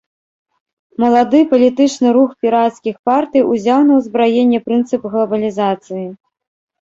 [1.01, 6.05] Малады палітычны рух пірацкіх партый узяў на ўзбраенне прынцып глабалізацыі.